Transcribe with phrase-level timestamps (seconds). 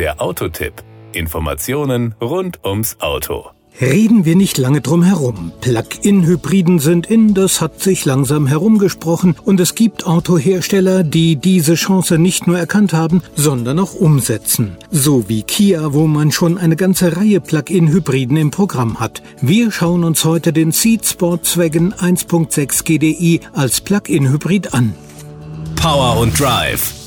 [0.00, 0.72] Der Autotipp.
[1.12, 3.50] Informationen rund ums Auto.
[3.82, 5.52] Reden wir nicht lange drum herum.
[5.60, 12.16] Plug-in-Hybriden sind in, das hat sich langsam herumgesprochen und es gibt Autohersteller, die diese Chance
[12.16, 14.78] nicht nur erkannt haben, sondern auch umsetzen.
[14.90, 19.20] So wie Kia, wo man schon eine ganze Reihe Plug-in-Hybriden im Programm hat.
[19.42, 24.94] Wir schauen uns heute den Seat Sportswagen 1.6 GDI als Plug-in-Hybrid an.
[25.76, 26.99] Power und Drive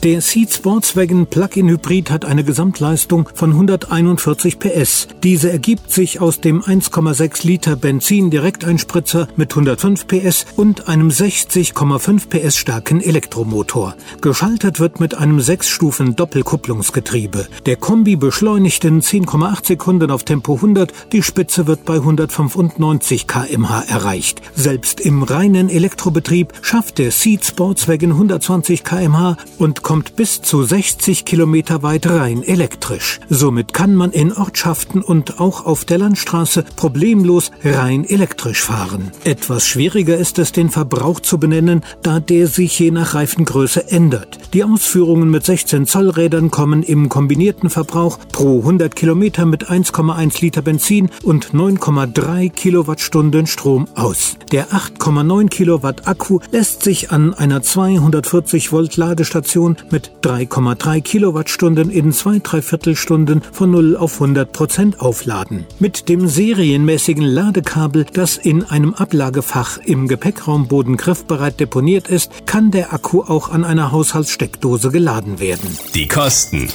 [0.00, 5.08] der Seat Sportswagen Plug-in Hybrid hat eine Gesamtleistung von 141 PS.
[5.22, 12.28] Diese ergibt sich aus dem 1,6 Liter Benzin Direkteinspritzer mit 105 PS und einem 60,5
[12.28, 13.94] PS starken Elektromotor.
[14.20, 17.48] Geschaltet wird mit einem 6-Stufen Doppelkupplungsgetriebe.
[17.66, 23.84] Der Kombi beschleunigt in 10,8 Sekunden auf Tempo 100, die Spitze wird bei 195 kmh
[23.88, 24.42] erreicht.
[24.54, 31.24] Selbst im reinen Elektrobetrieb schafft der Seat Sportswagen 120 kmh und kommt bis zu 60
[31.24, 33.20] Kilometer weit rein elektrisch.
[33.30, 39.12] Somit kann man in Ortschaften und auch auf der Landstraße problemlos rein elektrisch fahren.
[39.24, 44.38] Etwas schwieriger ist es, den Verbrauch zu benennen, da der sich je nach Reifengröße ändert.
[44.52, 50.42] Die Ausführungen mit 16 Zoll Rädern kommen im kombinierten Verbrauch pro 100 Kilometer mit 1,1
[50.42, 54.36] Liter Benzin und 9,3 Kilowattstunden Strom aus.
[54.52, 62.12] Der 8,9 Kilowatt Akku lässt sich an einer 240 Volt Ladestation mit 3,3 Kilowattstunden in
[62.12, 65.66] zwei Dreiviertelstunden von 0 auf 100 Prozent aufladen.
[65.78, 72.92] Mit dem serienmäßigen Ladekabel, das in einem Ablagefach im Gepäckraumboden griffbereit deponiert ist, kann der
[72.92, 75.76] Akku auch an einer Haushaltssteckdose geladen werden.
[75.94, 76.68] Die Kosten.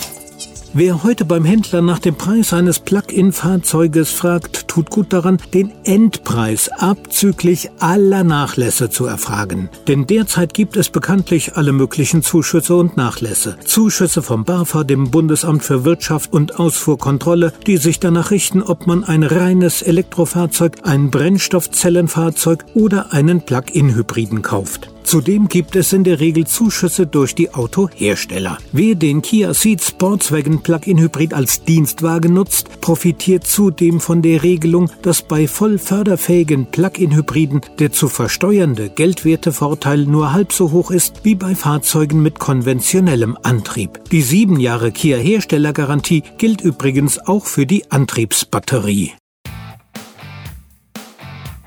[0.75, 6.67] Wer heute beim Händler nach dem Preis eines Plug-in-Fahrzeuges fragt, tut gut daran, den Endpreis
[6.67, 9.69] abzüglich aller Nachlässe zu erfragen.
[9.87, 13.57] Denn derzeit gibt es bekanntlich alle möglichen Zuschüsse und Nachlässe.
[13.63, 19.03] Zuschüsse vom BAFA, dem Bundesamt für Wirtschaft und Ausfuhrkontrolle, die sich danach richten, ob man
[19.03, 24.89] ein reines Elektrofahrzeug, ein Brennstoffzellenfahrzeug oder einen Plug-in-Hybriden kauft.
[25.03, 28.57] Zudem gibt es in der Regel Zuschüsse durch die Autohersteller.
[28.71, 34.89] Wer den Kia Ceed Sportswagen Plug-in Hybrid als Dienstwagen nutzt, profitiert zudem von der Regelung,
[35.01, 41.25] dass bei voll förderfähigen Plug-in Hybriden der zu versteuernde Geldwertevorteil nur halb so hoch ist
[41.25, 44.09] wie bei Fahrzeugen mit konventionellem Antrieb.
[44.09, 49.11] Die sieben Jahre Kia Herstellergarantie gilt übrigens auch für die Antriebsbatterie.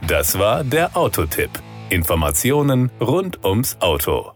[0.09, 1.51] Das war der Autotipp.
[1.91, 4.36] Informationen rund ums Auto.